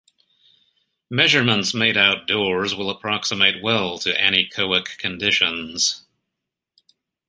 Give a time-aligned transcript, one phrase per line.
[1.11, 6.07] Measurements made outdoors will approximate well to anechoic conditions.